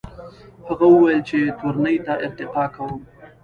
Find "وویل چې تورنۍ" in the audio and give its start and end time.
0.93-1.97